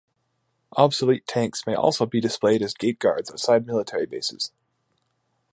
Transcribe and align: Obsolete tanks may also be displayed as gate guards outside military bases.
Obsolete 0.77 1.27
tanks 1.27 1.67
may 1.67 1.75
also 1.75 2.07
be 2.07 2.19
displayed 2.19 2.63
as 2.63 2.73
gate 2.73 2.97
guards 2.97 3.29
outside 3.29 3.67
military 3.67 4.07
bases. 4.07 4.49